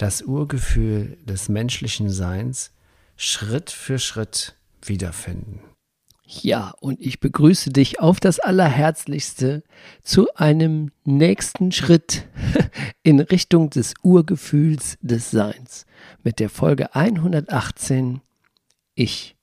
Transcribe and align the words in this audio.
das 0.00 0.22
Urgefühl 0.22 1.18
des 1.26 1.50
menschlichen 1.50 2.08
Seins 2.08 2.72
Schritt 3.16 3.70
für 3.70 3.98
Schritt 3.98 4.56
wiederfinden. 4.82 5.60
Ja, 6.24 6.72
und 6.80 7.00
ich 7.00 7.20
begrüße 7.20 7.70
dich 7.70 8.00
auf 8.00 8.18
das 8.18 8.38
Allerherzlichste 8.38 9.62
zu 10.02 10.32
einem 10.36 10.90
nächsten 11.04 11.70
Schritt 11.70 12.28
in 13.02 13.20
Richtung 13.20 13.68
des 13.68 13.92
Urgefühls 14.02 14.96
des 15.02 15.30
Seins 15.30 15.84
mit 16.22 16.38
der 16.38 16.48
Folge 16.48 16.94
118 16.94 18.22
Ich. 18.94 19.36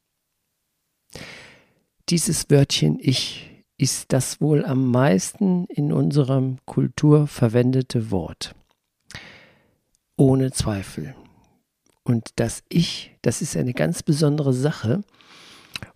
Dieses 2.09 2.49
Wörtchen 2.49 2.97
Ich 2.99 3.63
ist 3.77 4.11
das 4.11 4.41
wohl 4.41 4.65
am 4.65 4.89
meisten 4.89 5.65
in 5.65 5.93
unserer 5.93 6.55
Kultur 6.65 7.27
verwendete 7.27 8.09
Wort. 8.09 8.55
Ohne 10.17 10.51
Zweifel. 10.51 11.15
Und 12.03 12.31
das 12.37 12.63
Ich, 12.69 13.15
das 13.21 13.41
ist 13.41 13.55
eine 13.55 13.73
ganz 13.73 14.01
besondere 14.01 14.51
Sache, 14.51 15.03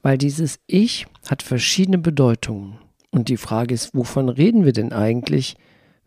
weil 0.03 0.17
dieses 0.17 0.59
Ich 0.67 1.07
hat 1.27 1.41
verschiedene 1.41 1.97
Bedeutungen. 1.97 2.77
Und 3.09 3.29
die 3.29 3.37
Frage 3.37 3.73
ist, 3.73 3.95
wovon 3.95 4.29
reden 4.29 4.63
wir 4.63 4.73
denn 4.73 4.93
eigentlich, 4.93 5.55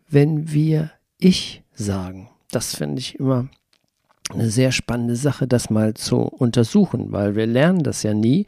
wenn 0.07 0.51
wir 0.51 0.91
Ich 1.19 1.61
sagen? 1.73 2.29
Das 2.51 2.75
finde 2.75 2.99
ich 2.99 3.19
immer 3.19 3.49
eine 4.29 4.49
sehr 4.49 4.71
spannende 4.71 5.15
Sache, 5.15 5.47
das 5.47 5.69
mal 5.69 5.93
zu 5.93 6.17
untersuchen, 6.19 7.11
weil 7.11 7.35
wir 7.35 7.45
lernen 7.45 7.83
das 7.83 8.01
ja 8.03 8.13
nie. 8.13 8.45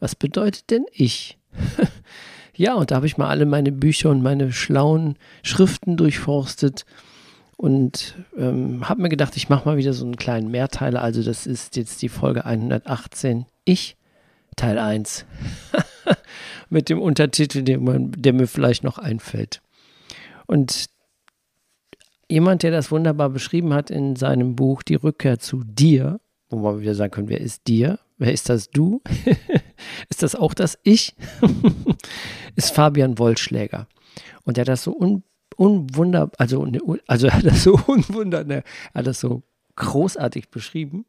Was 0.00 0.14
bedeutet 0.14 0.70
denn 0.70 0.86
Ich? 0.92 1.38
ja, 2.56 2.74
und 2.74 2.90
da 2.90 2.96
habe 2.96 3.06
ich 3.06 3.18
mal 3.18 3.28
alle 3.28 3.46
meine 3.46 3.70
Bücher 3.70 4.10
und 4.10 4.22
meine 4.22 4.50
schlauen 4.52 5.16
Schriften 5.42 5.96
durchforstet 5.96 6.86
und 7.60 8.14
ähm, 8.38 8.88
habe 8.88 9.02
mir 9.02 9.10
gedacht, 9.10 9.36
ich 9.36 9.50
mache 9.50 9.68
mal 9.68 9.76
wieder 9.76 9.92
so 9.92 10.06
einen 10.06 10.16
kleinen 10.16 10.50
Mehrteiler. 10.50 11.02
Also 11.02 11.22
das 11.22 11.46
ist 11.46 11.76
jetzt 11.76 12.00
die 12.00 12.08
Folge 12.08 12.46
118. 12.46 13.44
Ich 13.66 13.98
Teil 14.56 14.78
1 14.78 15.26
mit 16.70 16.88
dem 16.88 16.98
Untertitel, 16.98 17.62
der, 17.62 17.78
der 17.78 18.32
mir 18.32 18.46
vielleicht 18.46 18.82
noch 18.82 18.96
einfällt. 18.96 19.60
Und 20.46 20.86
jemand, 22.30 22.62
der 22.62 22.70
das 22.70 22.90
wunderbar 22.90 23.28
beschrieben 23.28 23.74
hat 23.74 23.90
in 23.90 24.16
seinem 24.16 24.56
Buch 24.56 24.82
Die 24.82 24.94
Rückkehr 24.94 25.38
zu 25.38 25.62
dir, 25.62 26.18
wo 26.48 26.56
man 26.56 26.80
wieder 26.80 26.94
sagen 26.94 27.10
können, 27.10 27.28
wer 27.28 27.42
ist 27.42 27.68
dir? 27.68 27.98
Wer 28.16 28.32
ist 28.32 28.48
das 28.48 28.70
du? 28.70 29.02
ist 30.08 30.22
das 30.22 30.34
auch 30.34 30.54
das 30.54 30.78
Ich? 30.82 31.14
ist 32.56 32.74
Fabian 32.74 33.18
Wollschläger. 33.18 33.86
Und 34.44 34.56
er 34.56 34.62
hat 34.62 34.68
das 34.68 34.84
so 34.84 34.96
un, 34.96 35.24
unwunder, 35.60 36.30
also, 36.38 36.64
ne, 36.64 36.80
also 37.06 37.26
er 37.28 37.34
hat 37.34 37.44
das 37.44 37.62
so 37.62 37.78
unwunder, 37.86 38.44
ne, 38.44 38.62
hat 38.94 39.06
das 39.06 39.20
so 39.20 39.42
großartig 39.76 40.50
beschrieben, 40.50 41.04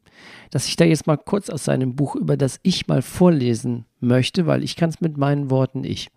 dass 0.50 0.66
ich 0.66 0.76
da 0.76 0.84
jetzt 0.84 1.06
mal 1.06 1.16
kurz 1.16 1.50
aus 1.50 1.64
seinem 1.64 1.96
Buch 1.96 2.16
über 2.16 2.36
das 2.36 2.60
Ich 2.62 2.86
mal 2.86 3.02
vorlesen 3.02 3.86
möchte, 4.00 4.46
weil 4.46 4.62
ich 4.62 4.76
kann 4.76 4.90
es 4.90 5.00
mit 5.00 5.16
meinen 5.16 5.50
Worten 5.50 5.84
ich 5.84 6.10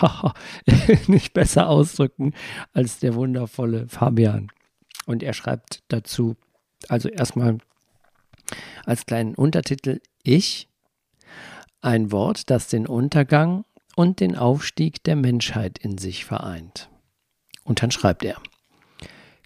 nicht 1.06 1.34
besser 1.34 1.68
ausdrücken 1.68 2.32
als 2.72 3.00
der 3.00 3.14
wundervolle 3.14 3.86
Fabian. 3.88 4.48
Und 5.06 5.22
er 5.22 5.34
schreibt 5.34 5.82
dazu, 5.88 6.36
also 6.88 7.08
erstmal 7.08 7.58
als 8.86 9.06
kleinen 9.06 9.34
Untertitel 9.34 10.00
Ich, 10.22 10.68
ein 11.80 12.10
Wort, 12.10 12.50
das 12.50 12.68
den 12.68 12.86
Untergang 12.86 13.64
und 13.94 14.20
den 14.20 14.36
Aufstieg 14.36 15.02
der 15.04 15.16
Menschheit 15.16 15.78
in 15.78 15.98
sich 15.98 16.24
vereint. 16.24 16.88
Und 17.64 17.82
dann 17.82 17.90
schreibt 17.90 18.24
er, 18.24 18.36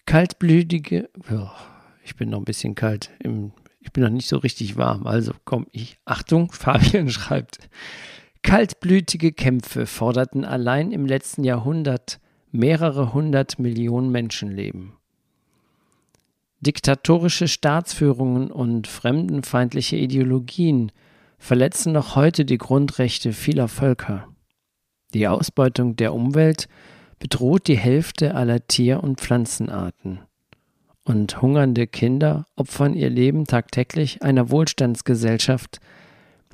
kaltblütige, 0.06 1.08
oh, 1.30 1.48
ich 2.04 2.16
bin 2.16 2.30
noch 2.30 2.38
ein 2.38 2.44
bisschen 2.44 2.74
kalt. 2.74 3.10
Im, 3.20 3.52
ich 3.80 3.92
bin 3.92 4.02
noch 4.02 4.10
nicht 4.10 4.28
so 4.28 4.38
richtig 4.38 4.76
warm. 4.76 5.06
Also 5.06 5.32
komm, 5.44 5.66
ich. 5.72 5.98
Achtung, 6.04 6.52
Fabian 6.52 7.08
schreibt. 7.08 7.58
Kaltblütige 8.42 9.32
Kämpfe 9.32 9.86
forderten 9.86 10.44
allein 10.44 10.92
im 10.92 11.06
letzten 11.06 11.44
Jahrhundert 11.44 12.20
mehrere 12.50 13.12
hundert 13.12 13.58
Millionen 13.58 14.10
Menschenleben. 14.10 14.94
Diktatorische 16.60 17.46
Staatsführungen 17.46 18.50
und 18.50 18.86
fremdenfeindliche 18.86 19.96
Ideologien 19.96 20.90
verletzen 21.38 21.92
noch 21.92 22.16
heute 22.16 22.44
die 22.44 22.58
Grundrechte 22.58 23.32
vieler 23.32 23.68
Völker. 23.68 24.28
Die 25.14 25.28
Ausbeutung 25.28 25.94
der 25.96 26.12
Umwelt 26.14 26.68
bedroht 27.18 27.68
die 27.68 27.78
Hälfte 27.78 28.34
aller 28.34 28.66
Tier- 28.66 29.02
und 29.02 29.20
Pflanzenarten 29.20 30.20
und 31.08 31.40
hungernde 31.40 31.86
Kinder 31.86 32.46
opfern 32.54 32.94
ihr 32.94 33.10
Leben 33.10 33.46
tagtäglich 33.46 34.22
einer 34.22 34.50
Wohlstandsgesellschaft, 34.50 35.80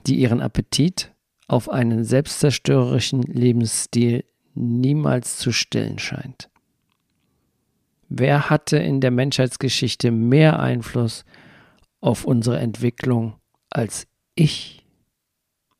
die 0.06 0.16
ihren 0.16 0.40
Appetit 0.40 1.12
auf 1.48 1.68
einen 1.68 2.04
selbstzerstörerischen 2.04 3.22
Lebensstil 3.22 4.24
niemals 4.54 5.38
zu 5.38 5.50
stillen 5.52 5.98
scheint. 5.98 6.48
Wer 8.08 8.48
hatte 8.48 8.76
in 8.76 9.00
der 9.00 9.10
Menschheitsgeschichte 9.10 10.10
mehr 10.10 10.60
Einfluss 10.60 11.24
auf 12.00 12.24
unsere 12.24 12.58
Entwicklung 12.58 13.34
als 13.70 14.06
ich? 14.36 14.83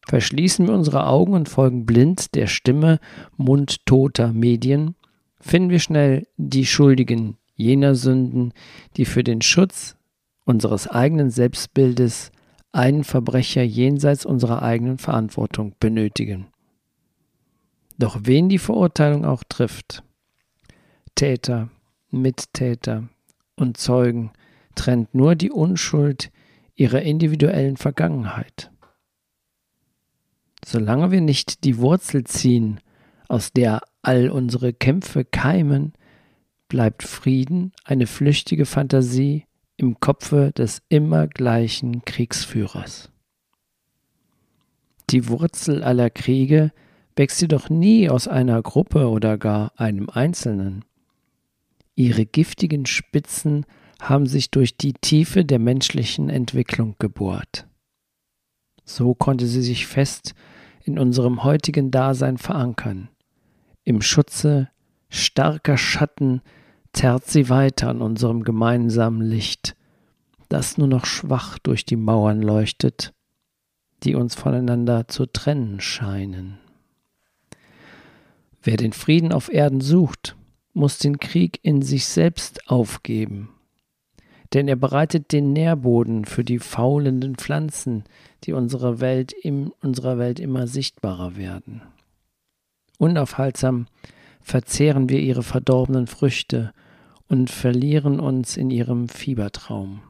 Verschließen 0.06 0.66
wir 0.66 0.74
unsere 0.74 1.06
Augen 1.06 1.34
und 1.34 1.48
folgen 1.48 1.86
blind 1.86 2.34
der 2.34 2.46
Stimme 2.46 3.00
mundtoter 3.36 4.32
Medien, 4.32 4.94
finden 5.40 5.70
wir 5.70 5.78
schnell 5.78 6.26
die 6.36 6.66
Schuldigen 6.66 7.38
jener 7.54 7.94
Sünden, 7.94 8.52
die 8.96 9.04
für 9.04 9.24
den 9.24 9.40
Schutz 9.40 9.96
unseres 10.44 10.88
eigenen 10.88 11.30
Selbstbildes 11.30 12.32
einen 12.72 13.04
Verbrecher 13.04 13.62
jenseits 13.62 14.26
unserer 14.26 14.62
eigenen 14.62 14.98
Verantwortung 14.98 15.74
benötigen. 15.78 16.48
Doch 17.98 18.20
wen 18.24 18.48
die 18.48 18.58
Verurteilung 18.58 19.24
auch 19.24 19.44
trifft, 19.44 20.02
Täter, 21.14 21.70
Mittäter 22.10 23.08
und 23.56 23.76
Zeugen 23.76 24.32
trennt 24.74 25.14
nur 25.14 25.36
die 25.36 25.52
Unschuld 25.52 26.32
ihrer 26.74 27.02
individuellen 27.02 27.76
Vergangenheit. 27.76 28.72
Solange 30.64 31.10
wir 31.10 31.20
nicht 31.20 31.64
die 31.64 31.78
Wurzel 31.78 32.24
ziehen, 32.24 32.80
aus 33.28 33.52
der 33.52 33.82
all 34.02 34.30
unsere 34.30 34.72
Kämpfe 34.72 35.24
keimen, 35.24 35.92
bleibt 36.68 37.02
Frieden 37.02 37.72
eine 37.84 38.06
flüchtige 38.06 38.64
Fantasie 38.66 39.44
im 39.76 40.00
Kopfe 40.00 40.52
des 40.56 40.82
immer 40.88 41.26
gleichen 41.26 42.04
Kriegsführers. 42.04 43.10
Die 45.10 45.28
Wurzel 45.28 45.82
aller 45.82 46.10
Kriege 46.10 46.72
wächst 47.16 47.40
jedoch 47.42 47.68
nie 47.68 48.08
aus 48.08 48.26
einer 48.26 48.62
Gruppe 48.62 49.08
oder 49.08 49.38
gar 49.38 49.72
einem 49.76 50.08
Einzelnen. 50.08 50.84
Ihre 51.94 52.26
giftigen 52.26 52.86
Spitzen 52.86 53.66
haben 54.00 54.26
sich 54.26 54.50
durch 54.50 54.76
die 54.76 54.94
Tiefe 54.94 55.44
der 55.44 55.58
menschlichen 55.58 56.28
Entwicklung 56.28 56.96
gebohrt. 56.98 57.66
So 58.84 59.14
konnte 59.14 59.46
sie 59.46 59.62
sich 59.62 59.86
fest 59.86 60.34
in 60.82 60.98
unserem 60.98 61.44
heutigen 61.44 61.90
Dasein 61.90 62.36
verankern, 62.38 63.08
im 63.84 64.00
Schutze 64.00 64.68
starker 65.08 65.76
Schatten 65.76 66.40
zerrt 66.92 67.26
sie 67.26 67.48
weiter 67.48 67.88
an 67.88 68.00
unserem 68.00 68.42
gemeinsamen 68.42 69.20
Licht, 69.20 69.76
das 70.48 70.78
nur 70.78 70.88
noch 70.88 71.06
schwach 71.06 71.58
durch 71.58 71.84
die 71.84 71.96
Mauern 71.96 72.40
leuchtet, 72.40 73.12
die 74.02 74.14
uns 74.14 74.34
voneinander 74.34 75.08
zu 75.08 75.26
trennen 75.26 75.80
scheinen. 75.80 76.58
Wer 78.62 78.76
den 78.76 78.92
Frieden 78.92 79.32
auf 79.32 79.52
Erden 79.52 79.80
sucht, 79.80 80.36
muss 80.72 80.98
den 80.98 81.18
Krieg 81.18 81.60
in 81.62 81.82
sich 81.82 82.06
selbst 82.06 82.70
aufgeben, 82.70 83.50
denn 84.54 84.68
er 84.68 84.76
bereitet 84.76 85.32
den 85.32 85.52
Nährboden 85.52 86.24
für 86.24 86.44
die 86.44 86.60
faulenden 86.60 87.34
Pflanzen, 87.34 88.04
die 88.44 88.52
unserer 88.52 89.00
Welt, 89.00 89.32
in 89.32 89.72
unserer 89.82 90.16
Welt 90.18 90.38
immer 90.38 90.66
sichtbarer 90.66 91.36
werden. 91.36 91.82
Unaufhaltsam 92.98 93.86
verzehren 94.40 95.08
wir 95.08 95.18
ihre 95.18 95.42
verdorbenen 95.42 96.06
Früchte 96.06 96.72
und 97.28 97.50
verlieren 97.50 98.20
uns 98.20 98.56
in 98.56 98.70
ihrem 98.70 99.08
Fiebertraum. 99.08 100.02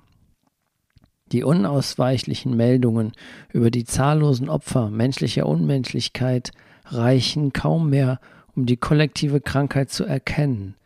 Die 1.32 1.42
unausweichlichen 1.42 2.54
Meldungen 2.54 3.12
über 3.52 3.70
die 3.70 3.84
zahllosen 3.84 4.50
Opfer 4.50 4.90
menschlicher 4.90 5.46
Unmenschlichkeit 5.46 6.52
reichen 6.84 7.52
kaum 7.52 7.88
mehr, 7.88 8.20
um 8.54 8.66
die 8.66 8.76
kollektive 8.76 9.40
Krankheit 9.40 9.90
zu 9.90 10.04
erkennen, 10.04 10.76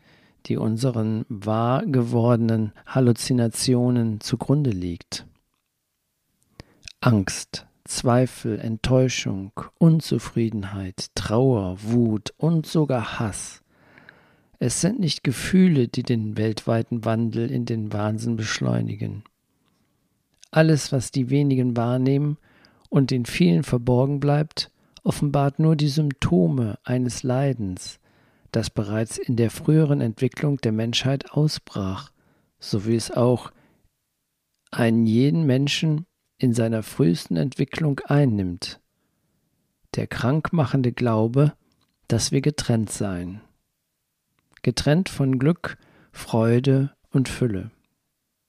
die 0.49 0.57
unseren 0.57 1.25
wahr 1.29 1.85
gewordenen 1.87 2.73
Halluzinationen 2.87 4.21
zugrunde 4.21 4.71
liegt. 4.71 5.27
Angst, 7.01 7.67
Zweifel, 7.85 8.59
Enttäuschung, 8.59 9.53
Unzufriedenheit, 9.79 11.07
Trauer, 11.15 11.77
Wut 11.83 12.35
und 12.37 12.67
sogar 12.67 13.19
Hass. 13.19 13.63
Es 14.59 14.81
sind 14.81 14.99
nicht 14.99 15.23
Gefühle, 15.23 15.89
die 15.89 16.03
den 16.03 16.37
weltweiten 16.37 17.05
Wandel 17.05 17.51
in 17.51 17.65
den 17.65 17.93
Wahnsinn 17.93 18.37
beschleunigen. 18.37 19.23
Alles, 20.51 20.93
was 20.93 21.13
die 21.13 21.31
wenigen 21.31 21.77
wahrnehmen 21.77 22.39
und 22.89 23.11
den 23.11 23.25
vielen 23.25 23.63
verborgen 23.63 24.19
bleibt, 24.19 24.71
offenbart 25.05 25.59
nur 25.59 25.77
die 25.77 25.89
Symptome 25.89 26.79
eines 26.83 27.23
Leidens, 27.23 28.01
das 28.53 28.71
bereits 28.71 29.19
in 29.19 29.37
der 29.37 29.51
früheren 29.51 30.01
Entwicklung 30.01 30.59
der 30.59 30.73
Menschheit 30.73 31.33
ausbrach, 31.33 32.11
so 32.59 32.87
wie 32.87 32.97
es 32.97 33.11
auch 33.11 33.53
einen 34.71 35.07
jeden 35.07 35.45
Menschen 35.45 36.07
in 36.39 36.53
seiner 36.55 36.83
frühesten 36.83 37.37
Entwicklung 37.37 38.01
einnimmt. 38.01 38.81
Der 39.95 40.07
krankmachende 40.07 40.93
Glaube, 40.93 41.55
dass 42.07 42.33
wir 42.33 42.41
getrennt 42.41 42.91
seien. 42.91 43.41
Getrennt 44.63 45.09
von 45.09 45.39
Glück, 45.39 45.79
Freude 46.13 46.95
und 47.11 47.29
Fülle. 47.29 47.71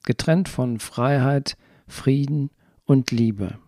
Getrennt 0.05 0.49
von 0.49 0.79
Freiheit, 0.79 1.57
Frieden 1.87 2.51
und 2.85 3.11
Liebe, 3.11 3.59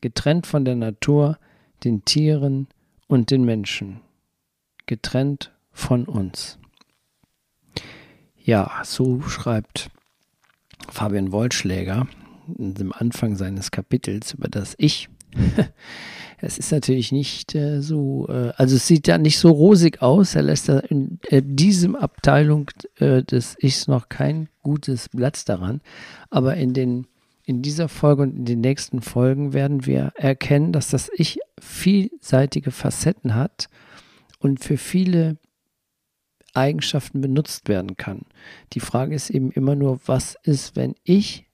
getrennt 0.00 0.46
von 0.46 0.64
der 0.64 0.74
Natur, 0.74 1.38
den 1.84 2.04
Tieren 2.04 2.68
und 3.06 3.30
den 3.30 3.44
Menschen, 3.44 4.00
getrennt 4.86 5.52
von 5.78 6.04
uns. 6.04 6.58
Ja, 8.36 8.82
so 8.84 9.20
schreibt 9.22 9.90
Fabian 10.90 11.32
Wollschläger 11.32 12.06
im 12.58 12.92
Anfang 12.92 13.36
seines 13.36 13.70
Kapitels 13.70 14.34
über 14.34 14.48
das 14.48 14.74
Ich. 14.78 15.08
es 16.40 16.58
ist 16.58 16.72
natürlich 16.72 17.12
nicht 17.12 17.54
äh, 17.54 17.80
so, 17.80 18.26
äh, 18.28 18.52
also 18.56 18.76
es 18.76 18.86
sieht 18.86 19.06
ja 19.06 19.18
nicht 19.18 19.38
so 19.38 19.50
rosig 19.50 20.02
aus. 20.02 20.34
Er 20.34 20.42
lässt 20.42 20.68
da 20.68 20.80
in 20.80 21.20
äh, 21.28 21.42
diesem 21.44 21.94
Abteilung 21.94 22.70
äh, 22.96 23.22
des 23.22 23.56
Ichs 23.60 23.86
noch 23.86 24.08
kein 24.08 24.48
gutes 24.62 25.08
Blatt 25.10 25.48
daran. 25.48 25.80
Aber 26.28 26.56
in 26.56 26.72
den 26.74 27.06
in 27.44 27.62
dieser 27.62 27.88
Folge 27.88 28.22
und 28.22 28.36
in 28.36 28.44
den 28.44 28.60
nächsten 28.60 29.00
Folgen 29.00 29.54
werden 29.54 29.86
wir 29.86 30.12
erkennen, 30.16 30.72
dass 30.72 30.88
das 30.88 31.10
Ich 31.14 31.38
vielseitige 31.58 32.72
Facetten 32.72 33.34
hat 33.34 33.68
und 34.38 34.62
für 34.62 34.76
viele 34.76 35.38
Eigenschaften 36.58 37.20
benutzt 37.20 37.68
werden 37.68 37.96
kann. 37.96 38.22
Die 38.72 38.80
Frage 38.80 39.14
ist 39.14 39.30
eben 39.30 39.50
immer 39.52 39.74
nur, 39.74 40.00
was 40.06 40.36
ist, 40.42 40.76
wenn 40.76 40.94
ich 41.04 41.46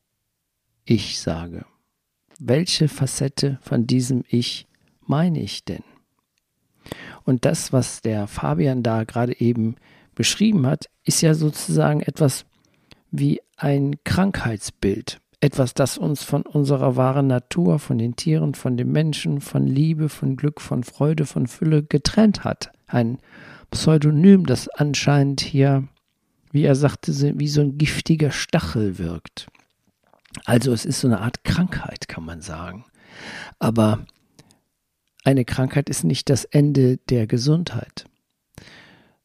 Ich 0.85 1.21
sage? 1.21 1.65
Welche 2.39 2.89
Facette 2.89 3.59
von 3.63 3.87
diesem 3.87 4.25
Ich 4.29 4.67
meine 5.01 5.41
ich 5.41 5.65
denn? 5.65 5.85
Und 7.25 7.45
das, 7.45 7.73
was 7.73 8.03
der 8.03 8.27
Fabian 8.27 8.83
da 8.83 9.05
gerade 9.05 9.41
eben 9.41 9.77
beschrieben 10.15 10.67
hat, 10.67 10.91
ist 11.05 11.23
ja 11.23 11.35
sozusagen 11.35 12.01
etwas 12.01 12.45
wie 13.11 13.41
ein 13.57 13.97
Krankheitsbild 14.05 15.21
etwas, 15.45 15.75
das 15.75 15.99
uns 15.99 16.23
von 16.23 16.43
unserer 16.43 16.97
wahren 16.97 17.27
Natur, 17.27 17.79
von 17.79 17.99
den 17.99 18.17
Tieren, 18.17 18.55
von 18.55 18.79
den 18.79 18.91
Menschen, 18.91 19.43
von 19.43 19.67
Liebe, 19.67 20.09
von 20.09 20.37
Glück, 20.37 20.59
von 20.63 20.85
Freude, 20.85 21.27
von 21.27 21.47
Fülle 21.47 21.83
getrennt 21.83 22.45
hat. 22.45 22.73
Ein 22.87 23.19
Pseudonym, 23.75 24.47
das 24.47 24.69
anscheinend 24.69 25.41
hier, 25.41 25.89
wie 26.53 26.63
er 26.63 26.77
sagte, 26.77 27.13
wie 27.39 27.49
so 27.49 27.61
ein 27.61 27.77
giftiger 27.77 28.31
Stachel 28.31 28.99
wirkt. 28.99 29.49
Also 30.45 30.73
es 30.73 30.85
ist 30.85 31.01
so 31.01 31.09
eine 31.09 31.21
Art 31.21 31.43
Krankheit, 31.43 32.07
kann 32.07 32.25
man 32.25 32.41
sagen. 32.41 32.85
Aber 33.59 34.07
eine 35.25 35.45
Krankheit 35.45 35.89
ist 35.89 36.05
nicht 36.05 36.31
das 36.31 36.45
Ende 36.45 36.99
der 36.99 37.27
Gesundheit, 37.27 38.07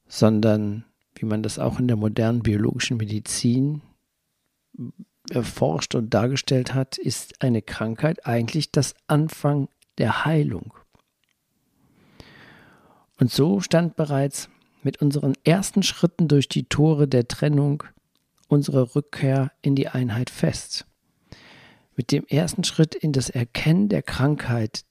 sondern, 0.07 0.83
wie 1.13 1.27
man 1.27 1.43
das 1.43 1.59
auch 1.59 1.79
in 1.79 1.87
der 1.87 1.97
modernen 1.97 2.41
biologischen 2.41 2.97
Medizin 2.97 3.83
erforscht 5.29 5.93
und 5.93 6.11
dargestellt 6.11 6.73
hat, 6.73 6.97
ist 6.97 7.43
eine 7.43 7.61
Krankheit 7.61 8.25
eigentlich 8.25 8.71
das 8.71 8.95
Anfang 9.05 9.69
der 9.99 10.25
Heilung. 10.25 10.73
Und 13.19 13.31
so 13.31 13.59
stand 13.59 13.95
bereits 13.95 14.49
mit 14.81 15.01
unseren 15.01 15.33
ersten 15.43 15.83
Schritten 15.83 16.27
durch 16.27 16.47
die 16.47 16.63
Tore 16.63 17.07
der 17.07 17.27
Trennung 17.27 17.83
unsere 18.47 18.95
Rückkehr 18.95 19.51
in 19.61 19.75
die 19.75 19.89
Einheit 19.89 20.29
fest. 20.29 20.85
Mit 21.95 22.11
dem 22.11 22.25
ersten 22.27 22.63
Schritt 22.63 22.95
in 22.95 23.11
das 23.11 23.29
Erkennen 23.29 23.89
der 23.89 24.01
Krankheit 24.01 24.85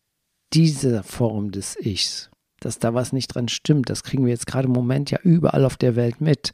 dieser 0.52 1.02
Form 1.02 1.50
des 1.50 1.76
Ichs, 1.80 2.30
dass 2.60 2.78
da 2.78 2.94
was 2.94 3.12
nicht 3.12 3.28
dran 3.28 3.48
stimmt, 3.48 3.88
das 3.90 4.02
kriegen 4.02 4.24
wir 4.24 4.30
jetzt 4.30 4.46
gerade 4.46 4.66
im 4.66 4.74
Moment 4.74 5.10
ja 5.10 5.18
überall 5.22 5.64
auf 5.64 5.76
der 5.76 5.96
Welt 5.96 6.20
mit. 6.20 6.52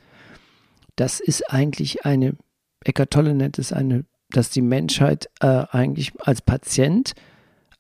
Das 0.96 1.18
ist 1.18 1.50
eigentlich 1.50 2.04
eine 2.04 2.36
Eckart 2.84 3.10
Tolle 3.10 3.34
nennt 3.34 3.58
es 3.58 3.72
eine, 3.72 4.04
dass 4.30 4.50
die 4.50 4.62
Menschheit 4.62 5.28
äh, 5.40 5.64
eigentlich 5.70 6.12
als 6.20 6.42
Patient 6.42 7.14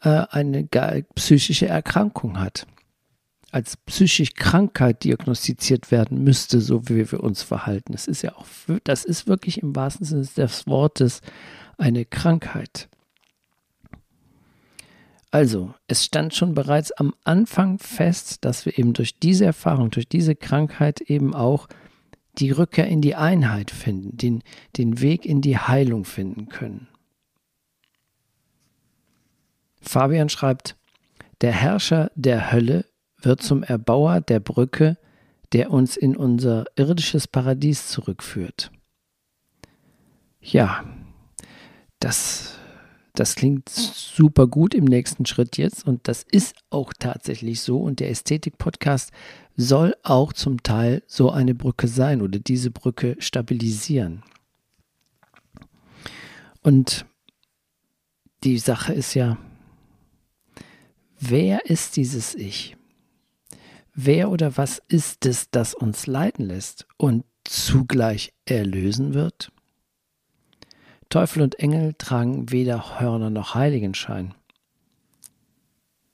äh, 0.02 0.24
eine 0.30 0.66
psychische 1.14 1.66
Erkrankung 1.66 2.40
hat. 2.40 2.66
Als 3.54 3.76
psychische 3.76 4.32
Krankheit 4.34 5.04
diagnostiziert 5.04 5.92
werden 5.92 6.24
müsste, 6.24 6.60
so 6.60 6.88
wie 6.88 7.08
wir 7.12 7.22
uns 7.22 7.44
verhalten. 7.44 7.92
Das 7.92 8.08
ist 8.08 8.22
ja 8.22 8.34
auch, 8.34 8.46
das 8.82 9.04
ist 9.04 9.28
wirklich 9.28 9.62
im 9.62 9.76
wahrsten 9.76 10.04
Sinne 10.04 10.26
des 10.26 10.66
Wortes 10.66 11.20
eine 11.78 12.04
Krankheit. 12.04 12.88
Also, 15.30 15.72
es 15.86 16.04
stand 16.04 16.34
schon 16.34 16.56
bereits 16.56 16.90
am 16.90 17.14
Anfang 17.22 17.78
fest, 17.78 18.44
dass 18.44 18.66
wir 18.66 18.76
eben 18.76 18.92
durch 18.92 19.20
diese 19.20 19.44
Erfahrung, 19.44 19.92
durch 19.92 20.08
diese 20.08 20.34
Krankheit 20.34 21.00
eben 21.00 21.32
auch 21.32 21.68
die 22.38 22.50
Rückkehr 22.50 22.88
in 22.88 23.02
die 23.02 23.14
Einheit 23.14 23.70
finden, 23.70 24.16
den, 24.16 24.42
den 24.76 25.00
Weg 25.00 25.24
in 25.24 25.42
die 25.42 25.58
Heilung 25.58 26.04
finden 26.04 26.48
können. 26.48 26.88
Fabian 29.80 30.28
schreibt, 30.28 30.74
der 31.40 31.52
Herrscher 31.52 32.10
der 32.16 32.50
Hölle 32.50 32.84
wird 33.24 33.42
zum 33.42 33.62
Erbauer 33.62 34.20
der 34.20 34.40
Brücke, 34.40 34.96
der 35.52 35.70
uns 35.70 35.96
in 35.96 36.16
unser 36.16 36.64
irdisches 36.76 37.28
Paradies 37.28 37.88
zurückführt. 37.88 38.70
Ja, 40.40 40.84
das, 42.00 42.58
das 43.14 43.34
klingt 43.34 43.68
super 43.68 44.46
gut 44.46 44.74
im 44.74 44.84
nächsten 44.84 45.26
Schritt 45.26 45.56
jetzt 45.56 45.86
und 45.86 46.06
das 46.08 46.24
ist 46.30 46.56
auch 46.70 46.92
tatsächlich 46.98 47.60
so 47.60 47.78
und 47.78 48.00
der 48.00 48.10
Ästhetik-Podcast 48.10 49.10
soll 49.56 49.94
auch 50.02 50.32
zum 50.32 50.62
Teil 50.62 51.02
so 51.06 51.30
eine 51.30 51.54
Brücke 51.54 51.88
sein 51.88 52.20
oder 52.20 52.38
diese 52.38 52.70
Brücke 52.70 53.16
stabilisieren. 53.20 54.22
Und 56.62 57.06
die 58.42 58.58
Sache 58.58 58.92
ist 58.92 59.14
ja, 59.14 59.38
wer 61.20 61.66
ist 61.66 61.96
dieses 61.96 62.34
Ich? 62.34 62.76
Wer 63.94 64.30
oder 64.30 64.56
was 64.56 64.82
ist 64.88 65.24
es, 65.24 65.50
das 65.50 65.72
uns 65.72 66.08
leiden 66.08 66.46
lässt 66.46 66.86
und 66.96 67.24
zugleich 67.44 68.32
erlösen 68.44 69.14
wird? 69.14 69.52
Teufel 71.08 71.42
und 71.42 71.60
Engel 71.60 71.94
tragen 71.96 72.50
weder 72.50 72.98
Hörner 72.98 73.30
noch 73.30 73.54
Heiligenschein. 73.54 74.34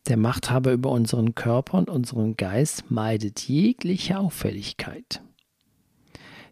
Der 0.09 0.19
Machthaber 0.19 0.73
über 0.73 0.91
unseren 0.91 1.35
Körper 1.35 1.79
und 1.79 1.89
unseren 1.89 2.37
Geist 2.37 2.91
meidet 2.91 3.41
jegliche 3.49 4.19
Auffälligkeit. 4.19 5.23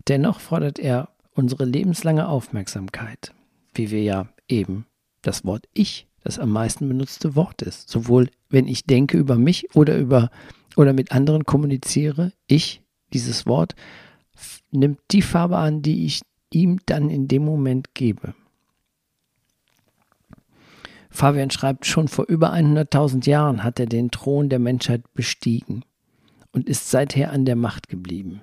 Dennoch 0.07 0.41
fordert 0.41 0.79
er 0.79 1.11
unsere 1.35 1.67
lebenslange 1.67 2.27
Aufmerksamkeit, 2.27 3.35
wie 3.75 3.91
wir 3.91 4.03
ja 4.03 4.29
eben 4.49 4.87
das 5.21 5.45
Wort 5.45 5.67
Ich 5.75 6.09
das 6.25 6.39
am 6.39 6.51
meisten 6.51 6.89
benutzte 6.89 7.37
Wort 7.37 7.63
ist. 7.63 7.89
Sowohl 7.89 8.29
wenn 8.51 8.67
ich 8.67 8.85
denke 8.85 9.17
über 9.17 9.37
mich 9.37 9.75
oder 9.75 9.97
über 9.97 10.31
oder 10.79 10.93
mit 10.93 11.11
anderen 11.11 11.45
kommuniziere, 11.45 12.33
ich, 12.47 12.83
dieses 13.13 13.47
Wort, 13.47 13.75
nimmt 14.71 15.01
die 15.11 15.23
Farbe 15.23 15.57
an, 15.57 15.83
die 15.83 16.07
ich 16.07 16.23
ihm 16.53 16.79
dann 16.87 17.11
in 17.11 17.27
dem 17.27 17.45
Moment 17.45 17.95
gebe. 17.95 18.33
Fabian 21.11 21.51
schreibt, 21.51 21.85
schon 21.85 22.07
vor 22.07 22.27
über 22.27 22.53
100.000 22.53 23.29
Jahren 23.29 23.65
hat 23.65 23.81
er 23.81 23.87
den 23.87 24.13
Thron 24.13 24.49
der 24.49 24.61
Menschheit 24.61 25.03
bestiegen 25.15 25.85
und 26.53 26.69
ist 26.69 26.91
seither 26.91 27.33
an 27.33 27.45
der 27.45 27.57
Macht 27.57 27.89
geblieben. 27.89 28.41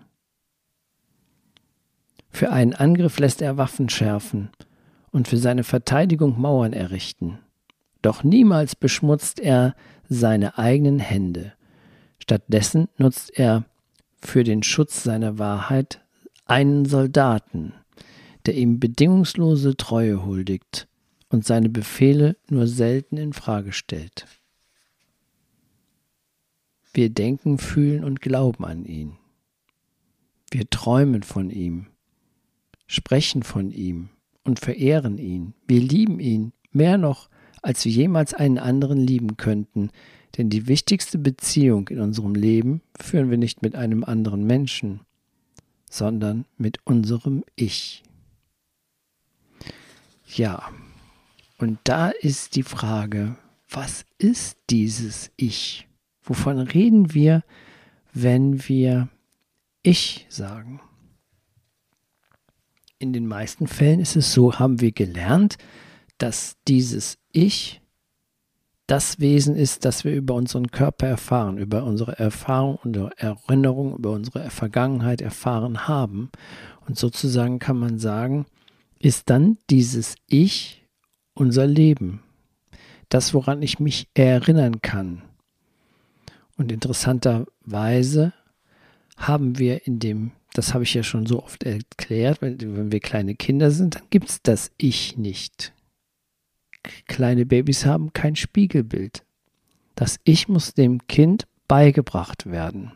Für 2.30 2.52
einen 2.52 2.74
Angriff 2.74 3.18
lässt 3.18 3.42
er 3.42 3.56
Waffen 3.56 3.88
schärfen 3.88 4.50
und 5.10 5.30
für 5.30 5.38
seine 5.38 5.64
Verteidigung 5.64 6.42
Mauern 6.42 6.74
errichten. 6.74 7.40
Doch 8.02 8.26
niemals 8.26 8.76
beschmutzt 8.76 9.40
er 9.40 9.74
seine 10.10 10.58
eigenen 10.58 11.00
Hände. 11.00 11.54
Stattdessen 12.26 12.88
nutzt 12.98 13.38
er 13.38 13.66
für 14.20 14.44
den 14.44 14.64
Schutz 14.64 15.04
seiner 15.04 15.38
Wahrheit 15.38 16.04
einen 16.46 16.86
Soldaten, 16.86 17.76
der 18.48 18.56
ihm 18.56 18.80
bedingungslose 18.80 19.78
Treue 19.78 20.26
huldigt 20.26 20.88
und 21.30 21.46
seine 21.46 21.70
Befehle 21.70 22.36
nur 22.50 22.66
selten 22.66 23.18
in 23.18 23.32
Frage 23.34 23.74
stellt. 23.74 24.26
Wir 26.96 27.12
denken, 27.12 27.60
fühlen 27.60 28.04
und 28.04 28.22
glauben 28.22 28.66
an 28.66 28.86
ihn. 28.86 29.18
Wir 30.50 30.68
träumen 30.68 31.22
von 31.22 31.52
ihm, 31.52 31.86
sprechen 32.88 33.44
von 33.44 33.70
ihm 33.70 34.10
und 34.44 34.60
verehren 34.60 35.20
ihn. 35.20 35.54
Wir 35.68 35.80
lieben 35.80 36.20
ihn 36.20 36.54
mehr 36.72 36.98
noch, 36.98 37.30
als 37.62 37.86
wir 37.86 37.92
jemals 37.92 38.34
einen 38.34 38.58
anderen 38.58 38.98
lieben 38.98 39.38
könnten, 39.38 39.92
denn 40.38 40.50
die 40.50 40.68
wichtigste 40.68 41.18
Beziehung 41.18 41.88
in 41.90 42.00
unserem 42.00 42.36
Leben 42.36 42.82
führen 43.00 43.30
wir 43.30 43.38
nicht 43.38 43.62
mit 43.62 43.76
einem 43.76 44.04
anderen 44.04 44.46
Menschen, 44.46 45.02
sondern 45.90 46.46
mit 46.58 46.80
unserem 46.86 47.44
Ich. 47.56 48.04
Ja, 50.28 50.70
und 51.58 51.80
da 51.86 52.10
ist 52.10 52.56
die 52.56 52.64
Frage, 52.64 53.38
was 53.70 54.06
ist 54.18 54.58
dieses 54.70 55.32
Ich? 55.38 55.88
Wovon 56.22 56.60
reden 56.60 57.14
wir, 57.14 57.44
wenn 58.14 58.68
wir 58.68 59.08
Ich 59.84 60.26
sagen? 60.30 60.82
In 63.00 63.14
den 63.14 63.28
meisten 63.28 63.68
Fällen 63.68 64.00
ist 64.00 64.16
es 64.16 64.34
so, 64.34 64.58
haben 64.58 64.82
wir 64.82 64.92
gelernt, 64.92 65.58
dass 66.18 66.58
dieses 66.68 67.18
Ich 67.32 67.82
das 68.88 69.20
Wesen 69.20 69.56
ist, 69.56 69.84
das 69.86 70.04
wir 70.04 70.14
über 70.14 70.36
unseren 70.36 70.68
Körper 70.68 71.08
erfahren, 71.08 71.58
über 71.58 71.84
unsere 71.84 72.20
Erfahrung, 72.20 72.78
unsere 72.84 73.12
Erinnerung, 73.18 73.96
über 73.96 74.12
unsere 74.12 74.50
Vergangenheit 74.52 75.22
erfahren 75.22 75.88
haben. 75.88 76.30
Und 76.88 76.98
sozusagen 76.98 77.60
kann 77.60 77.78
man 77.78 77.98
sagen, 77.98 78.46
ist 79.00 79.30
dann 79.30 79.58
dieses 79.70 80.16
Ich 80.28 80.86
unser 81.34 81.66
Leben. 81.66 82.22
Das, 83.10 83.34
woran 83.34 83.62
ich 83.62 83.80
mich 83.80 84.08
erinnern 84.14 84.82
kann. 84.82 85.24
Und 86.58 86.72
interessanterweise 86.72 88.34
haben 89.18 89.60
wir 89.60 89.86
in 89.86 90.00
dem, 90.00 90.32
das 90.54 90.74
habe 90.74 90.84
ich 90.84 90.94
ja 90.94 91.04
schon 91.04 91.26
so 91.26 91.44
oft 91.44 91.64
erklärt, 91.64 92.42
wenn, 92.42 92.60
wenn 92.60 92.92
wir 92.92 93.00
kleine 93.00 93.36
Kinder 93.36 93.72
sind, 93.72 93.96
dann 93.96 94.04
gibt 94.10 94.30
es 94.30 94.42
das 94.42 94.72
Ich 94.78 95.18
nicht. 95.18 95.75
Kleine 97.08 97.46
Babys 97.46 97.86
haben 97.86 98.14
kein 98.14 98.36
Spiegelbild. 98.36 99.26
Das 99.96 100.20
Ich 100.24 100.48
muss 100.48 100.74
dem 100.74 101.08
Kind 101.08 101.48
beigebracht 101.68 102.46
werden. 102.46 102.92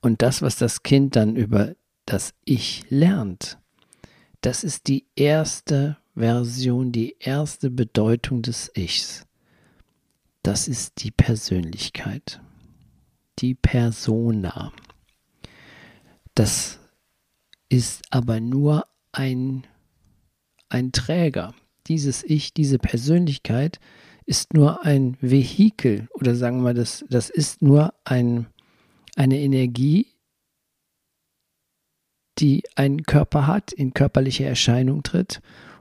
Und 0.00 0.22
das, 0.22 0.42
was 0.42 0.56
das 0.56 0.82
Kind 0.82 1.16
dann 1.16 1.36
über 1.36 1.74
das 2.06 2.34
Ich 2.44 2.84
lernt, 2.90 3.58
das 4.40 4.64
ist 4.64 4.88
die 4.88 5.06
erste 5.16 5.98
Version, 6.14 6.92
die 6.92 7.16
erste 7.18 7.70
Bedeutung 7.70 8.42
des 8.42 8.70
Ichs. 8.74 9.26
Das 10.42 10.68
ist 10.68 11.02
die 11.02 11.10
Persönlichkeit, 11.10 12.40
die 13.38 13.54
Persona. 13.54 14.72
Das 16.34 16.78
ist 17.68 18.02
aber 18.10 18.40
nur 18.40 18.86
ein, 19.12 19.66
ein 20.68 20.92
Träger 20.92 21.54
dieses 21.86 22.22
Ich, 22.24 22.54
diese 22.54 22.78
Persönlichkeit 22.78 23.80
ist 24.26 24.54
nur 24.54 24.84
ein 24.84 25.16
Vehikel 25.20 26.08
oder 26.14 26.34
sagen 26.34 26.62
wir 26.62 26.74
das, 26.74 27.04
das 27.08 27.30
ist 27.30 27.62
nur 27.62 27.94
ein, 28.04 28.46
eine 29.16 29.40
Energie, 29.40 30.06
die 32.38 32.62
einen 32.76 33.02
Körper 33.02 33.46
hat, 33.46 33.72
in 33.72 33.92
körperliche 33.92 34.44
Erscheinung 34.44 35.02
tritt, 35.02 35.40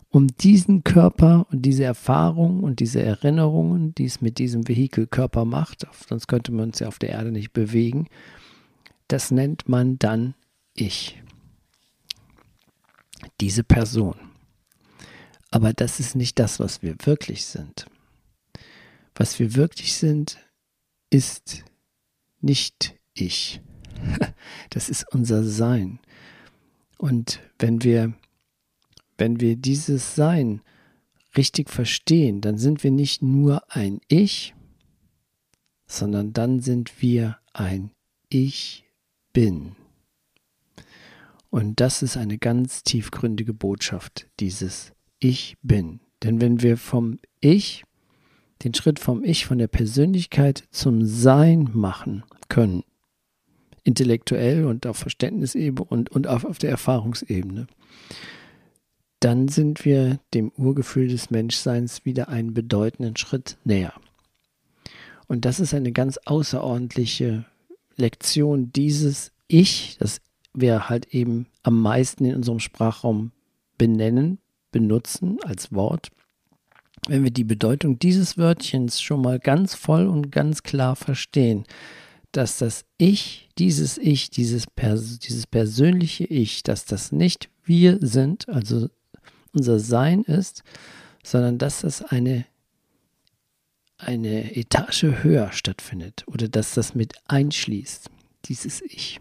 um 0.09 0.27
diesen 0.27 0.83
Körper 0.83 1.45
und 1.51 1.61
diese 1.61 1.83
Erfahrungen 1.83 2.63
und 2.63 2.79
diese 2.79 3.01
Erinnerungen, 3.01 3.93
die 3.93 4.05
es 4.05 4.21
mit 4.21 4.39
diesem 4.39 4.67
Vehikel 4.67 5.05
Körper 5.05 5.45
macht, 5.45 5.85
sonst 6.07 6.27
könnte 6.27 6.51
man 6.51 6.69
uns 6.69 6.79
ja 6.79 6.87
auf 6.87 6.99
der 6.99 7.09
Erde 7.09 7.31
nicht 7.31 7.53
bewegen, 7.53 8.07
das 9.07 9.31
nennt 9.31 9.69
man 9.69 9.99
dann 9.99 10.33
Ich. 10.73 11.21
Diese 13.39 13.63
Person. 13.63 14.28
Aber 15.51 15.73
das 15.73 15.99
ist 15.99 16.15
nicht 16.15 16.39
das, 16.39 16.59
was 16.59 16.81
wir 16.81 16.95
wirklich 17.03 17.45
sind. 17.45 17.85
Was 19.15 19.39
wir 19.39 19.55
wirklich 19.55 19.93
sind, 19.93 20.37
ist 21.09 21.63
nicht 22.41 22.95
ich. 23.13 23.61
Das 24.69 24.87
ist 24.87 25.05
unser 25.13 25.43
Sein. 25.43 25.99
Und 26.97 27.39
wenn 27.57 27.83
wir, 27.83 28.13
wenn 29.17 29.39
wir 29.39 29.55
dieses 29.55 30.15
Sein 30.15 30.61
richtig 31.35 31.69
verstehen, 31.69 32.41
dann 32.41 32.57
sind 32.57 32.83
wir 32.83 32.91
nicht 32.91 33.21
nur 33.21 33.63
ein 33.73 33.99
Ich, 34.07 34.53
sondern 35.87 36.33
dann 36.33 36.59
sind 36.59 37.01
wir 37.01 37.39
ein 37.51 37.91
Ich 38.29 38.85
bin. 39.33 39.75
Und 41.49 41.79
das 41.79 42.03
ist 42.03 42.15
eine 42.15 42.37
ganz 42.37 42.83
tiefgründige 42.83 43.53
Botschaft 43.53 44.27
dieses 44.39 44.93
ich 45.19 45.57
bin. 45.61 45.99
Denn 46.23 46.41
wenn 46.41 46.61
wir 46.61 46.77
vom 46.77 47.19
Ich, 47.39 47.83
den 48.63 48.73
Schritt 48.73 48.99
vom 48.99 49.23
Ich, 49.23 49.45
von 49.45 49.57
der 49.57 49.67
Persönlichkeit 49.67 50.63
zum 50.71 51.05
Sein 51.05 51.69
machen 51.73 52.23
können, 52.49 52.83
intellektuell 53.83 54.65
und 54.65 54.85
auf 54.85 54.97
Verständnisebene 54.97 55.85
und, 55.89 56.09
und 56.09 56.27
auf, 56.27 56.45
auf 56.45 56.57
der 56.57 56.69
Erfahrungsebene, 56.69 57.67
dann 59.19 59.47
sind 59.47 59.83
wir 59.85 60.19
dem 60.33 60.51
Urgefühl 60.55 61.09
des 61.09 61.29
Menschseins 61.29 62.05
wieder 62.05 62.29
einen 62.29 62.53
bedeutenden 62.53 63.17
Schritt 63.17 63.57
näher. 63.63 63.93
Und 65.27 65.45
das 65.45 65.59
ist 65.59 65.73
eine 65.73 65.91
ganz 65.91 66.17
außerordentliche 66.25 67.45
Lektion 67.95 68.71
dieses 68.73 69.31
Ich, 69.47 69.97
das 69.99 70.21
wir 70.53 70.89
halt 70.89 71.13
eben 71.13 71.47
am 71.63 71.81
meisten 71.81 72.25
in 72.25 72.35
unserem 72.35 72.59
Sprachraum 72.59 73.31
benennen, 73.77 74.39
benutzen 74.71 75.37
als 75.43 75.73
Wort, 75.73 76.09
wenn 77.07 77.23
wir 77.23 77.31
die 77.31 77.43
Bedeutung 77.43 77.99
dieses 77.99 78.37
Wörtchens 78.37 79.01
schon 79.01 79.21
mal 79.21 79.39
ganz 79.39 79.73
voll 79.73 80.07
und 80.07 80.31
ganz 80.31 80.63
klar 80.63 80.95
verstehen, 80.95 81.65
dass 82.31 82.57
das 82.57 82.85
Ich, 82.97 83.49
dieses 83.57 83.97
Ich, 83.97 84.29
dieses, 84.29 84.67
Pers 84.67 85.19
dieses 85.19 85.47
persönliche 85.47 86.25
Ich, 86.25 86.63
dass 86.63 86.85
das 86.85 87.11
nicht 87.11 87.49
wir 87.63 87.97
sind, 88.01 88.47
also 88.49 88.89
unser 89.53 89.79
Sein 89.79 90.23
ist, 90.23 90.63
sondern 91.23 91.57
dass 91.57 91.81
das 91.81 92.03
eine, 92.03 92.45
eine 93.97 94.55
Etage 94.55 95.03
höher 95.23 95.51
stattfindet 95.51 96.23
oder 96.27 96.47
dass 96.47 96.73
das 96.73 96.93
mit 96.95 97.13
einschließt, 97.25 98.09
dieses 98.45 98.81
Ich. 98.81 99.19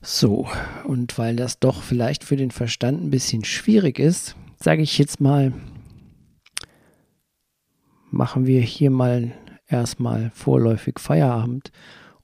So, 0.00 0.48
und 0.84 1.18
weil 1.18 1.34
das 1.36 1.58
doch 1.58 1.82
vielleicht 1.82 2.24
für 2.24 2.36
den 2.36 2.50
Verstand 2.50 3.02
ein 3.02 3.10
bisschen 3.10 3.44
schwierig 3.44 3.98
ist, 3.98 4.36
sage 4.56 4.82
ich 4.82 4.96
jetzt 4.98 5.20
mal, 5.20 5.52
machen 8.10 8.46
wir 8.46 8.60
hier 8.60 8.90
mal 8.90 9.32
erstmal 9.66 10.30
vorläufig 10.34 10.98
Feierabend 10.98 11.72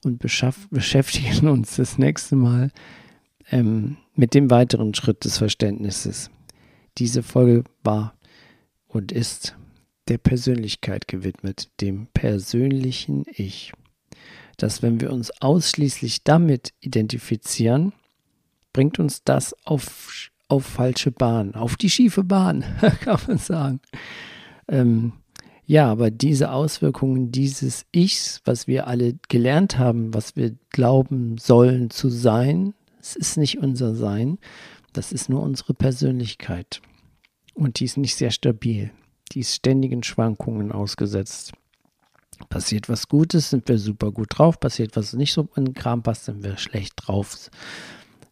und 0.03 0.19
beschäftigen 0.19 1.47
uns 1.49 1.75
das 1.75 1.97
nächste 1.97 2.35
Mal 2.35 2.71
ähm, 3.51 3.97
mit 4.13 4.33
dem 4.33 4.49
weiteren 4.49 4.93
Schritt 4.93 5.25
des 5.25 5.37
Verständnisses. 5.37 6.31
Diese 6.97 7.23
Folge 7.23 7.65
war 7.83 8.15
und 8.87 9.11
ist 9.11 9.57
der 10.07 10.17
Persönlichkeit 10.17 11.07
gewidmet, 11.07 11.69
dem 11.81 12.07
persönlichen 12.13 13.25
Ich 13.27 13.73
dass 14.57 14.81
wenn 14.81 15.01
wir 15.01 15.11
uns 15.11 15.31
ausschließlich 15.41 16.23
damit 16.23 16.73
identifizieren, 16.79 17.93
bringt 18.73 18.99
uns 18.99 19.23
das 19.23 19.55
auf, 19.65 20.29
auf 20.47 20.65
falsche 20.65 21.11
Bahn, 21.11 21.55
auf 21.55 21.75
die 21.75 21.89
schiefe 21.89 22.23
Bahn, 22.23 22.63
kann 23.01 23.19
man 23.27 23.37
sagen. 23.37 23.79
Ähm, 24.67 25.13
ja, 25.67 25.91
aber 25.91 26.11
diese 26.11 26.51
Auswirkungen 26.51 27.31
dieses 27.31 27.85
Ichs, 27.91 28.41
was 28.45 28.67
wir 28.67 28.87
alle 28.87 29.15
gelernt 29.29 29.79
haben, 29.79 30.13
was 30.13 30.35
wir 30.35 30.55
glauben 30.69 31.37
sollen 31.37 31.89
zu 31.89 32.09
sein, 32.09 32.73
es 32.99 33.15
ist 33.15 33.37
nicht 33.37 33.57
unser 33.59 33.95
Sein, 33.95 34.37
das 34.93 35.11
ist 35.11 35.29
nur 35.29 35.41
unsere 35.41 35.73
Persönlichkeit. 35.73 36.81
Und 37.53 37.79
die 37.79 37.85
ist 37.85 37.97
nicht 37.97 38.15
sehr 38.15 38.31
stabil. 38.31 38.91
Die 39.31 39.39
ist 39.39 39.55
ständigen 39.55 40.03
Schwankungen 40.03 40.71
ausgesetzt. 40.71 41.53
Passiert 42.49 42.89
was 42.89 43.07
Gutes, 43.07 43.49
sind 43.49 43.67
wir 43.67 43.77
super 43.77 44.11
gut 44.11 44.37
drauf. 44.37 44.59
Passiert 44.59 44.95
was 44.95 45.13
nicht 45.13 45.33
so 45.33 45.47
in 45.55 45.65
den 45.65 45.73
Kram 45.73 46.03
passt, 46.03 46.25
sind 46.25 46.43
wir 46.43 46.57
schlecht 46.57 46.93
drauf. 46.97 47.49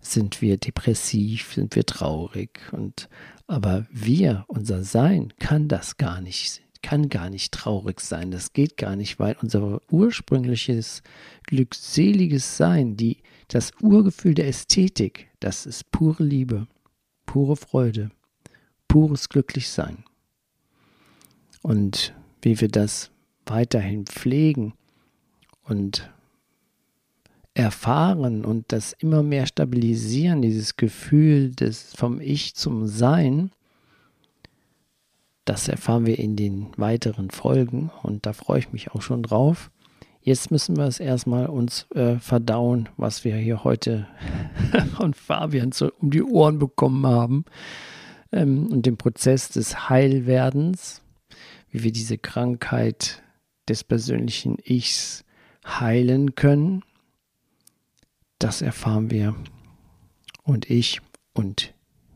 sind 0.04 0.42
wir 0.42 0.58
depressiv, 0.58 1.54
sind 1.54 1.76
wir 1.76 1.86
traurig 1.86 2.60
und 2.72 3.10
aber 3.48 3.86
wir, 3.92 4.46
unser 4.48 4.84
Sein, 4.84 5.34
kann 5.40 5.68
das 5.68 5.98
gar 5.98 6.22
nicht, 6.22 6.62
kann 6.82 7.10
gar 7.10 7.30
nicht 7.30 7.54
traurig 7.54 8.00
sein. 8.00 8.32
Das 8.32 8.54
geht 8.54 8.78
gar 8.78 8.96
nicht, 8.96 9.20
weil 9.20 9.36
unser 9.42 9.82
ursprüngliches 9.92 11.04
glückseliges 11.44 12.58
Sein, 12.58 12.96
die, 12.98 13.18
das 13.48 13.72
Urgefühl 13.82 14.34
der 14.34 14.48
Ästhetik, 14.48 15.30
das 15.40 15.66
ist 15.66 15.92
pure 15.92 16.24
Liebe, 16.24 16.68
pure 17.26 17.56
Freude, 17.56 18.12
pures 18.88 19.30
Glücklichsein. 19.30 20.04
Und 21.62 22.14
wie 22.42 22.60
wir 22.60 22.68
das 22.68 23.12
weiterhin 23.46 24.06
pflegen 24.06 24.74
und 25.64 26.10
erfahren 27.54 28.46
und 28.46 28.72
das 28.72 28.94
immer 28.94 29.22
mehr 29.22 29.46
stabilisieren, 29.46 30.42
dieses 30.42 30.76
Gefühl 30.76 31.52
des 31.52 31.94
vom 31.96 32.20
Ich 32.20 32.56
zum 32.56 32.88
Sein, 32.88 33.52
das 35.46 35.68
erfahren 35.68 36.06
wir 36.06 36.18
in 36.18 36.36
den 36.36 36.68
weiteren 36.78 37.30
Folgen 37.30 37.92
und 38.02 38.26
da 38.26 38.34
freue 38.34 38.60
ich 38.60 38.72
mich 38.72 38.92
auch 38.92 39.02
schon 39.02 39.24
drauf. 39.24 39.70
Jetzt 40.22 40.52
müssen 40.52 40.78
wir 40.78 40.86
es 40.86 41.02
erstmal 41.02 41.48
uns 41.48 41.86
äh, 41.94 42.16
verdauen, 42.16 42.88
was 42.96 43.26
wir 43.26 43.36
hier 43.36 43.66
heute 43.66 44.08
von 44.98 45.14
Fabian 45.14 45.74
so 45.74 45.92
um 46.00 46.12
die 46.12 46.24
Ohren 46.24 46.60
bekommen 46.60 47.06
haben 47.06 47.46
ähm, 48.32 48.68
und 48.68 48.86
den 48.86 48.96
Prozess 48.96 49.50
des 49.50 49.90
Heilwerdens, 49.90 51.02
wie 51.72 51.84
wir 51.84 51.92
diese 51.92 52.18
Krankheit 52.18 53.22
des 53.70 53.84
persönlichen 53.84 54.58
Ichs 54.64 55.24
heilen 55.66 56.36
können 56.36 56.84
das 58.44 58.62
erfahren 58.62 59.10
wir 59.10 59.36
und 60.44 60.70
ich 60.70 61.00
und 61.32 61.74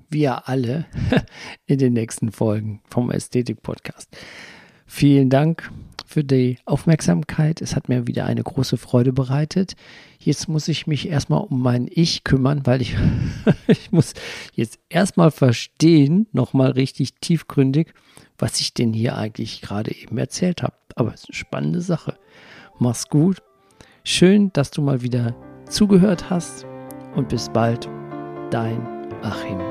wir 0.10 0.50
alle 0.50 0.86
in 1.66 1.80
den 1.80 1.94
nächsten 1.94 2.34
Folgen 2.34 2.82
vom 2.90 3.12
Ästhetik-Podcast. 3.12 4.10
Vielen 4.86 5.30
Dank 5.30 5.72
für 6.06 6.26
die 6.26 6.58
Aufmerksamkeit. 6.66 7.62
Es 7.62 7.78
hat 7.78 7.88
mir 7.88 8.08
wieder 8.08 8.26
eine 8.26 8.44
große 8.44 8.76
Freude 8.76 9.14
bereitet. 9.14 9.78
Jetzt 10.28 10.50
muss 10.50 10.68
ich 10.68 10.88
mich 10.88 11.08
erstmal 11.08 11.40
um 11.40 11.62
mein 11.62 11.88
Ich 11.90 12.26
kümmern, 12.26 12.66
weil 12.66 12.82
ich, 12.82 12.98
ich 13.68 13.94
muss 13.94 14.14
jetzt 14.52 14.78
erstmal 14.90 15.32
verstehen, 15.32 16.28
nochmal 16.34 16.72
richtig 16.72 17.14
tiefgründig, 17.22 17.94
was 18.38 18.60
ich 18.60 18.74
denn 18.74 18.92
hier 18.92 19.18
eigentlich 19.18 19.62
gerade 19.62 19.96
eben 19.96 20.18
erzählt 20.18 20.64
habe. 20.64 20.76
Aber 20.96 21.14
es 21.14 21.22
ist 21.22 21.30
eine 21.30 21.36
spannende 21.36 21.80
Sache. 21.80 22.18
Mach's 22.78 23.08
gut. 23.08 23.42
Schön, 24.04 24.52
dass 24.52 24.70
du 24.70 24.82
mal 24.82 25.02
wieder 25.02 25.34
zugehört 25.70 26.30
hast 26.30 26.66
und 27.16 27.30
bis 27.30 27.48
bald, 27.48 27.88
dein 28.52 28.86
Achim. 29.22 29.67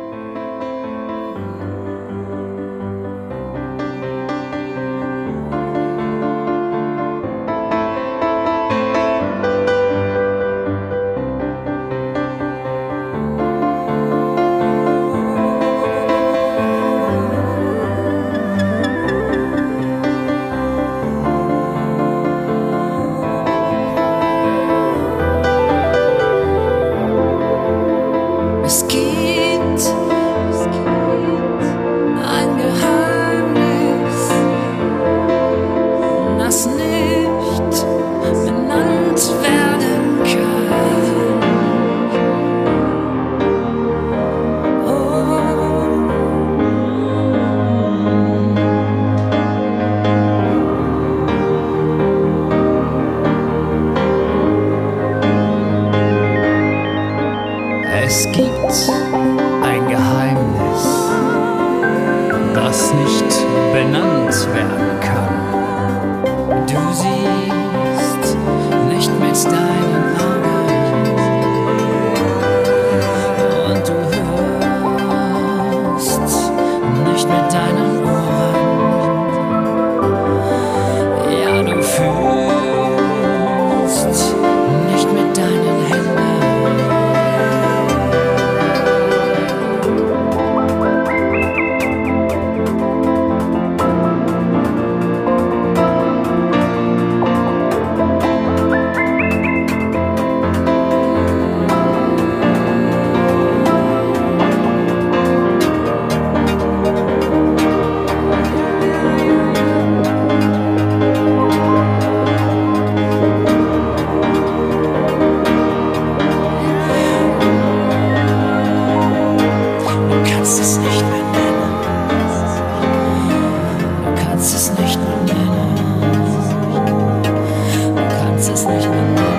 es 128.57 128.67
nicht 128.67 128.89
mehr. 128.91 129.37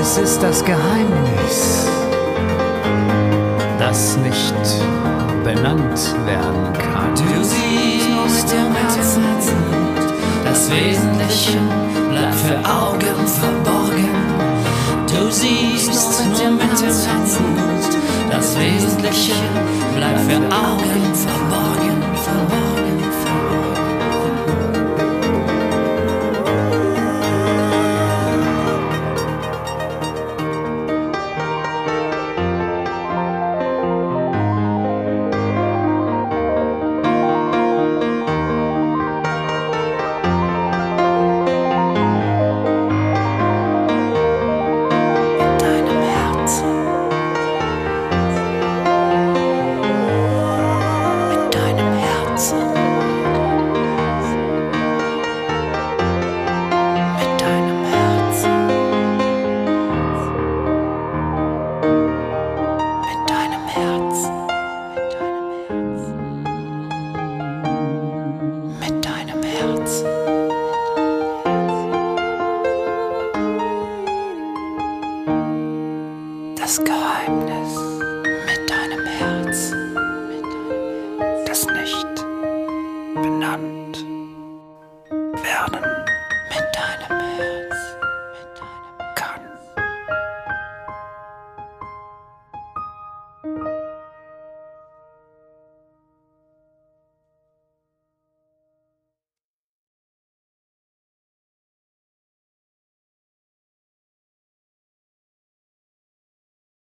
Es 0.00 0.16
ist 0.16 0.42
das 0.42 0.64
Geheimnis, 0.64 1.86
das 3.78 4.16
nicht 4.16 4.54
benannt 5.44 6.14
werden 6.24 6.72
kann. 6.72 7.14
Du 7.14 7.44
siehst 7.44 8.52
im 8.52 8.74
Herzen 8.74 9.24
das 10.44 10.70
Wesentliche 10.70 11.58
bleibt 12.10 12.34
für 12.34 12.58
Augen 12.68 13.26
verborgen. 13.26 13.69